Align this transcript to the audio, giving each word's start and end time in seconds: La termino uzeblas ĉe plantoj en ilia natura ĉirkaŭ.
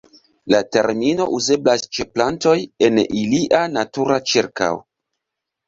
La 0.53 0.61
termino 0.75 1.27
uzeblas 1.39 1.83
ĉe 1.99 2.07
plantoj 2.15 2.55
en 2.89 2.99
ilia 3.21 3.63
natura 3.77 4.21
ĉirkaŭ. 4.35 4.75